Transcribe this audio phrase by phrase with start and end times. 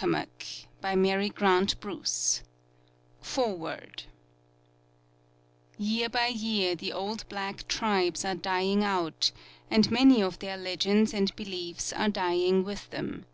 [0.00, 0.26] LONDON
[0.82, 2.42] AND MELBOURNE 1922 f K
[3.20, 4.02] FOREWORD
[5.76, 9.32] YEAR by year the old black tribes are dying out,
[9.70, 13.26] and many of their legends and beliefs are d3ang with them.